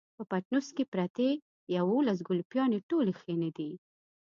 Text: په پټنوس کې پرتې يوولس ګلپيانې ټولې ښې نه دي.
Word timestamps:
په 0.17 0.23
پټنوس 0.29 0.67
کې 0.75 0.83
پرتې 0.93 1.29
يوولس 1.77 2.19
ګلپيانې 2.27 2.79
ټولې 2.89 3.13
ښې 3.19 3.33
نه 3.43 3.49
دي. 3.57 3.71